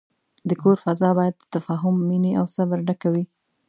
[0.49, 3.23] د کور فضا باید د تفاهم، مینې، او صبر ډکه وي.